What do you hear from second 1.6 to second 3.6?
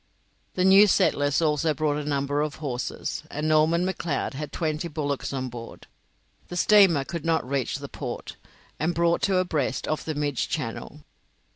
brought a number of horses, and